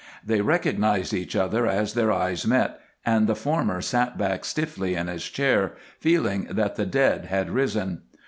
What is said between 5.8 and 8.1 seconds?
feeling that the dead had risen.